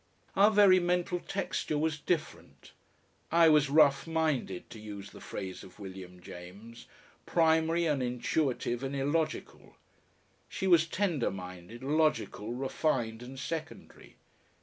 [0.35, 2.71] Our very mental texture was different.
[3.31, 6.87] I was rough minded, to use the phrase of William James,
[7.27, 9.75] primary and intuitive and illogical;
[10.49, 14.15] she was tender minded, logical, refined and secondary.